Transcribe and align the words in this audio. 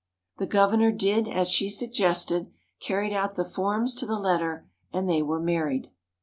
The 0.39 0.47
Governor 0.47 0.91
did 0.91 1.27
as 1.27 1.47
she 1.47 1.69
suggested, 1.69 2.51
carried 2.79 3.13
out 3.13 3.35
the 3.35 3.45
forms 3.45 3.93
to 3.97 4.07
the 4.07 4.17
letter, 4.17 4.67
and 4.91 5.07
they 5.07 5.21
were 5.21 5.39
married. 5.39 5.91